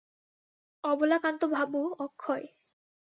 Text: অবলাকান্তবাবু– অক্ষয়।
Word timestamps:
অবলাকান্তবাবু– 0.83 1.95
অক্ষয়। 1.99 2.45